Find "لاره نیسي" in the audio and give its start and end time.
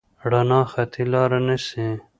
1.11-1.85